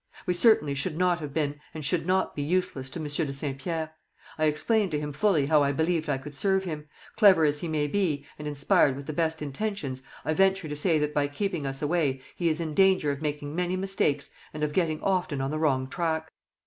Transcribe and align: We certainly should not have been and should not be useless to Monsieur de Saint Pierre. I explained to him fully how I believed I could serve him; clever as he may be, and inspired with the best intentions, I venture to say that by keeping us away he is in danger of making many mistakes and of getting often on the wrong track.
We 0.25 0.33
certainly 0.33 0.73
should 0.73 0.97
not 0.97 1.19
have 1.19 1.31
been 1.31 1.59
and 1.75 1.85
should 1.85 2.07
not 2.07 2.35
be 2.35 2.41
useless 2.41 2.89
to 2.89 2.99
Monsieur 2.99 3.23
de 3.23 3.33
Saint 3.33 3.59
Pierre. 3.59 3.91
I 4.35 4.45
explained 4.45 4.89
to 4.89 4.99
him 4.99 5.13
fully 5.13 5.45
how 5.45 5.61
I 5.61 5.71
believed 5.71 6.09
I 6.09 6.17
could 6.17 6.33
serve 6.33 6.63
him; 6.63 6.89
clever 7.17 7.45
as 7.45 7.59
he 7.59 7.67
may 7.67 7.85
be, 7.85 8.25
and 8.39 8.47
inspired 8.47 8.95
with 8.95 9.05
the 9.05 9.13
best 9.13 9.43
intentions, 9.43 10.01
I 10.25 10.33
venture 10.33 10.67
to 10.67 10.75
say 10.75 10.97
that 10.97 11.13
by 11.13 11.27
keeping 11.27 11.67
us 11.67 11.83
away 11.83 12.19
he 12.35 12.49
is 12.49 12.59
in 12.59 12.73
danger 12.73 13.11
of 13.11 13.21
making 13.21 13.53
many 13.55 13.75
mistakes 13.77 14.31
and 14.55 14.63
of 14.63 14.73
getting 14.73 14.99
often 15.03 15.39
on 15.39 15.51
the 15.51 15.59
wrong 15.59 15.87
track. 15.87 16.31